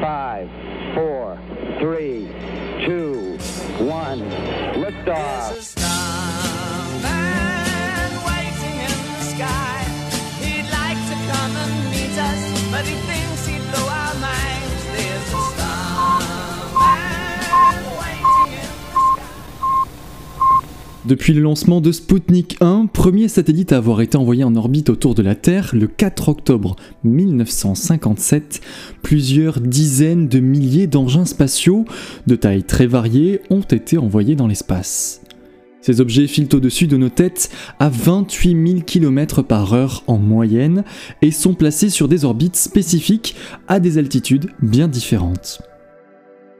[0.00, 0.48] five,
[0.94, 1.38] four,
[1.80, 2.26] three,
[21.06, 25.14] Depuis le lancement de Sputnik 1, premier satellite à avoir été envoyé en orbite autour
[25.14, 26.74] de la Terre le 4 octobre
[27.04, 28.60] 1957,
[29.02, 31.84] plusieurs dizaines de milliers d'engins spatiaux
[32.26, 35.22] de taille très variée ont été envoyés dans l'espace.
[35.80, 40.82] Ces objets filent au-dessus de nos têtes à 28 000 km par heure en moyenne
[41.22, 43.36] et sont placés sur des orbites spécifiques
[43.68, 45.62] à des altitudes bien différentes.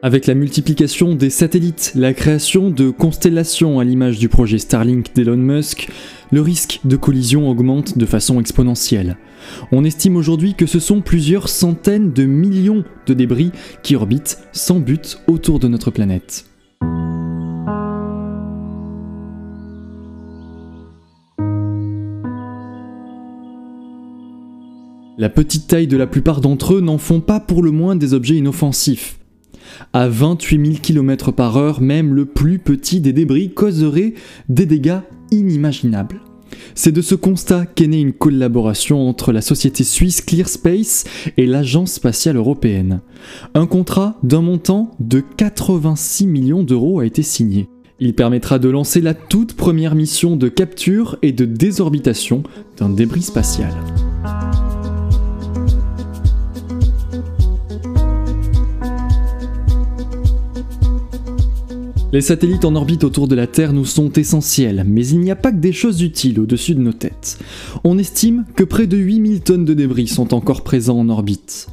[0.00, 5.36] Avec la multiplication des satellites, la création de constellations à l'image du projet Starlink d'Elon
[5.36, 5.88] Musk,
[6.30, 9.16] le risque de collision augmente de façon exponentielle.
[9.72, 13.50] On estime aujourd'hui que ce sont plusieurs centaines de millions de débris
[13.82, 16.44] qui orbitent sans but autour de notre planète.
[25.18, 28.14] La petite taille de la plupart d'entre eux n'en font pas pour le moins des
[28.14, 29.18] objets inoffensifs.
[29.92, 34.14] À 28 000 km par heure, même le plus petit des débris causerait
[34.48, 36.20] des dégâts inimaginables.
[36.74, 41.04] C'est de ce constat qu'est née une collaboration entre la société suisse ClearSpace
[41.36, 43.00] et l'Agence spatiale européenne.
[43.54, 47.68] Un contrat d'un montant de 86 millions d'euros a été signé.
[48.00, 52.44] Il permettra de lancer la toute première mission de capture et de désorbitation
[52.78, 53.72] d'un débris spatial.
[62.10, 65.36] Les satellites en orbite autour de la Terre nous sont essentiels, mais il n'y a
[65.36, 67.38] pas que des choses utiles au-dessus de nos têtes.
[67.84, 71.68] On estime que près de 8000 tonnes de débris sont encore présents en orbite.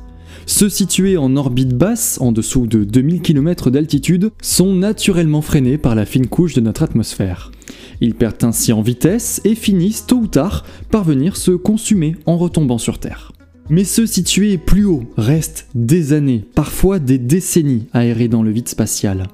[0.46, 5.96] Ceux situés en orbite basse, en dessous de 2000 km d'altitude, sont naturellement freinés par
[5.96, 7.54] la fine couche de notre atmosphère.
[8.02, 12.36] Ils perdent ainsi en vitesse et finissent tôt ou tard par venir se consumer en
[12.36, 13.32] retombant sur Terre.
[13.70, 18.68] Mais ceux situés plus haut restent des années, parfois des décennies errer dans le vide
[18.68, 19.28] spatial.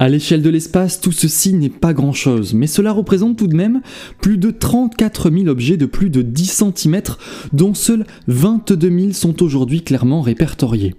[0.00, 3.80] À l'échelle de l'espace, tout ceci n'est pas grand-chose, mais cela représente tout de même
[4.20, 7.02] plus de 34 000 objets de plus de 10 cm,
[7.52, 10.94] dont seuls 22 000 sont aujourd'hui clairement répertoriés.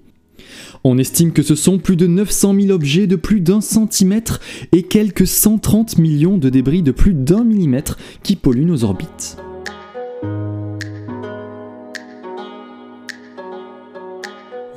[0.83, 4.41] On estime que ce sont plus de 900 000 objets de plus d'un centimètre
[4.73, 9.37] et quelques 130 millions de débris de plus d'un millimètre qui polluent nos orbites.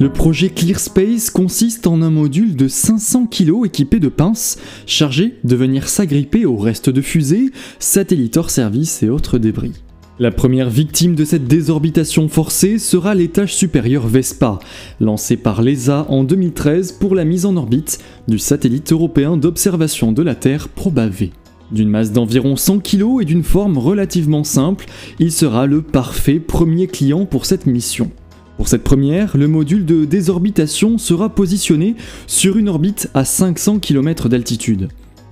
[0.02, 5.54] Le projet ClearSpace consiste en un module de 500 kg équipé de pinces, chargé de
[5.54, 9.74] venir s'agripper au reste de fusées, satellites hors service et autres débris.
[10.18, 14.58] La première victime de cette désorbitation forcée sera l'étage supérieur Vespa,
[14.98, 20.24] lancé par l'ESA en 2013 pour la mise en orbite du satellite européen d'observation de
[20.24, 21.28] la Terre ProbaV.
[21.70, 24.86] D'une masse d'environ 100 kg et d'une forme relativement simple,
[25.20, 28.10] il sera le parfait premier client pour cette mission.
[28.62, 31.96] Pour cette première, le module de désorbitation sera positionné
[32.28, 34.86] sur une orbite à 500 km d'altitude.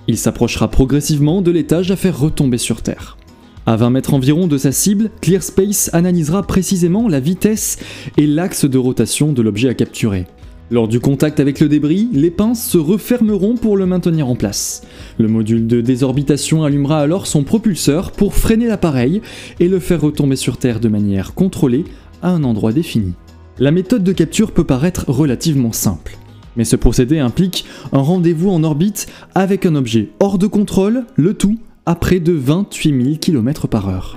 [0.09, 3.19] Il s'approchera progressivement de l'étage à faire retomber sur Terre.
[3.67, 7.79] À 20 mètres environ de sa cible, ClearSpace analysera précisément la vitesse
[8.17, 10.27] et l'axe de rotation de l'objet à capturer.
[10.73, 14.83] Lors du contact avec le débris, les pinces se refermeront pour le maintenir en place.
[15.19, 19.23] Le module de désorbitation allumera alors son propulseur pour freiner l'appareil
[19.61, 21.85] et le faire retomber sur Terre de manière contrôlée
[22.23, 23.15] à un endroit défini.
[23.59, 26.17] La méthode de capture peut paraître relativement simple,
[26.57, 31.35] mais ce procédé implique un rendez-vous en orbite avec un objet hors de contrôle, le
[31.35, 34.17] tout à près de 28 000 km par heure.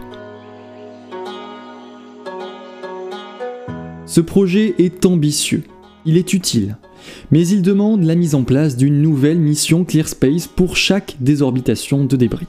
[4.05, 5.63] Ce projet est ambitieux,
[6.05, 6.77] il est utile,
[7.31, 12.15] mais il demande la mise en place d'une nouvelle mission ClearSpace pour chaque désorbitation de
[12.15, 12.47] débris.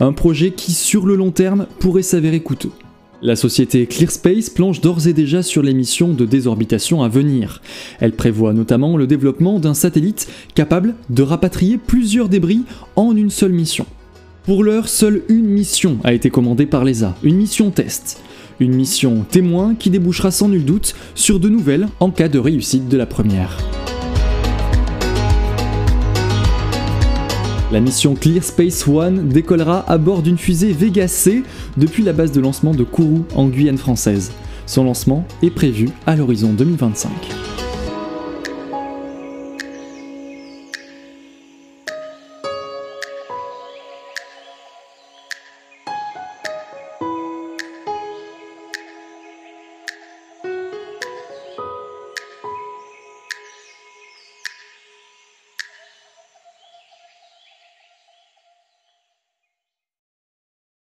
[0.00, 2.72] Un projet qui sur le long terme pourrait s'avérer coûteux.
[3.24, 7.62] La société ClearSpace planche d'ores et déjà sur les missions de désorbitation à venir.
[8.00, 12.62] Elle prévoit notamment le développement d'un satellite capable de rapatrier plusieurs débris
[12.96, 13.86] en une seule mission.
[14.42, 18.20] Pour l'heure, seule une mission a été commandée par l'ESA, une mission test.
[18.58, 22.88] Une mission témoin qui débouchera sans nul doute sur de nouvelles en cas de réussite
[22.88, 23.56] de la première.
[27.72, 31.42] La mission Clear Space One décollera à bord d'une fusée Vega C
[31.78, 34.30] depuis la base de lancement de Kourou en Guyane française.
[34.66, 37.51] Son lancement est prévu à l'horizon 2025.